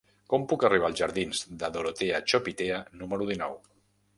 Com 0.33 0.45
puc 0.53 0.63
arribar 0.69 0.87
als 0.87 1.01
jardins 1.01 1.41
de 1.63 1.69
Dorotea 1.75 2.23
Chopitea 2.33 2.81
número 3.03 3.29
dinou? 3.35 3.59